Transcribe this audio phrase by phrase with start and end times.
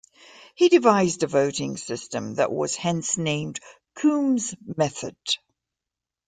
[0.55, 3.59] He devised a voting system, that was hence named
[3.93, 5.15] Coombs' method.